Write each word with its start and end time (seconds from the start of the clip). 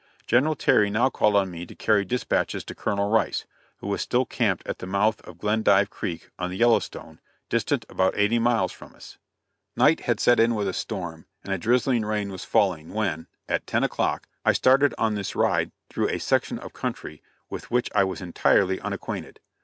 General 0.25 0.55
Terry 0.55 0.89
now 0.89 1.11
called 1.11 1.35
on 1.35 1.51
me 1.51 1.63
to 1.63 1.75
carry 1.75 2.03
dispatches 2.05 2.63
to 2.63 2.73
Colonel 2.73 3.11
Rice, 3.11 3.45
who 3.77 3.87
was 3.87 4.01
still 4.01 4.25
camped 4.25 4.67
at 4.67 4.79
the 4.79 4.87
mouth 4.87 5.21
of 5.21 5.37
Glendive 5.37 5.91
Creek, 5.91 6.31
on 6.39 6.49
the 6.49 6.57
Yellowstone 6.57 7.19
distant 7.49 7.85
about 7.87 8.17
eighty 8.17 8.39
miles 8.39 8.71
from 8.71 8.95
us. 8.95 9.19
Night 9.75 9.99
had 9.99 10.19
set 10.19 10.39
in 10.39 10.55
with 10.55 10.67
a 10.67 10.73
storm, 10.73 11.27
and 11.43 11.53
a 11.53 11.59
drizzling 11.59 12.03
rain 12.03 12.31
was 12.31 12.43
falling 12.43 12.89
when, 12.91 13.27
at 13.47 13.67
ten 13.67 13.83
o'clock, 13.83 14.27
I 14.43 14.53
started 14.53 14.95
on 14.97 15.13
this 15.13 15.35
ride 15.35 15.71
through 15.91 16.09
a 16.09 16.17
section 16.17 16.57
of 16.57 16.73
country 16.73 17.21
with 17.51 17.69
which 17.69 17.87
I 17.93 18.03
was 18.03 18.21
entirely 18.21 18.79
unacquainted. 18.81 19.39